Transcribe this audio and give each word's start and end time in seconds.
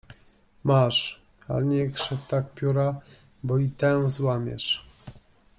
—Masz, 0.63 1.21
ale 1.47 1.63
nie 1.65 1.83
krzyw 1.95 2.27
tak 2.27 2.53
pióra, 2.53 2.99
bo 3.43 3.57
i 3.57 3.69
tę 3.69 4.09
złamiesz. 4.09 4.85